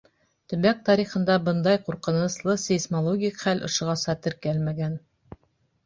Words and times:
Төбәк 0.53 0.79
тарихында 0.87 1.35
бындай 1.51 1.83
ҡурҡыныслы 1.89 2.57
сейсмологик 2.65 3.41
хәл 3.45 3.65
ошоғаса 3.71 4.21
теркәлмәгән. 4.27 5.03